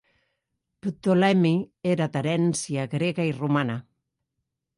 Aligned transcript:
Ptolemy 0.85 1.51
era 1.91 2.07
d'herència 2.15 2.87
grega 2.95 3.29
i 3.33 3.37
romana. 3.43 3.79